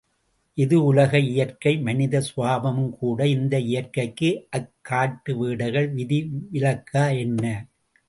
இது 0.57 0.83
உலக 0.83 1.19
இயற்கை 1.27 1.73
மனித 1.79 2.21
சுபாவமுங் 2.21 2.89
கூட 2.95 3.27
இந்த 3.27 3.59
இயற்கைக்கு 3.67 4.31
அக் 4.49 4.69
காட்டு 4.83 5.33
வேடர்கள் 5.37 5.89
விதி 5.93 6.19
விலக்கா 6.51 7.05
என்ன? 7.19 7.43